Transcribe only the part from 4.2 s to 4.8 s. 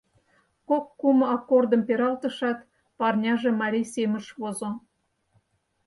возо.